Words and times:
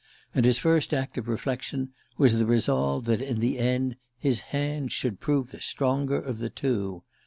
And 0.33 0.45
his 0.45 0.57
first 0.57 0.95
act 0.95 1.19
of 1.19 1.27
reflection 1.27 1.93
was 2.17 2.39
the 2.39 2.47
resolve 2.47 3.05
that, 3.05 3.21
in 3.21 3.39
the 3.39 3.59
end, 3.59 3.97
his 4.17 4.39
hand 4.49 4.91
should 4.91 5.19
prove 5.19 5.51
the 5.51 5.61
stronger 5.61 6.19
of 6.19 6.39
the 6.39 6.49
two. 6.49 7.03